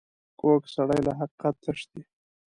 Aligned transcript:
کوږ 0.39 0.61
سړی 0.75 0.99
له 1.07 1.13
حقیقت 1.19 1.55
تښتي 1.63 2.01